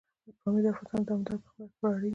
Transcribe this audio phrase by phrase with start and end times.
[0.41, 2.09] پامیر د افغانستان د دوامداره پرمختګ لپاره اړین دي.